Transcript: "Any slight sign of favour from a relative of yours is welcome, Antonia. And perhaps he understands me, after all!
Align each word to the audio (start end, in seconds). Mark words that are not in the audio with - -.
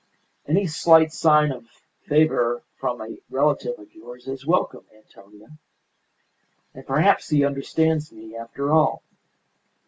"Any 0.47 0.65
slight 0.65 1.13
sign 1.13 1.51
of 1.51 1.67
favour 2.07 2.63
from 2.79 3.01
a 3.01 3.17
relative 3.29 3.77
of 3.77 3.93
yours 3.93 4.27
is 4.27 4.47
welcome, 4.47 4.83
Antonia. 4.95 5.59
And 6.73 6.87
perhaps 6.87 7.29
he 7.29 7.45
understands 7.45 8.11
me, 8.11 8.35
after 8.35 8.71
all! 8.73 9.03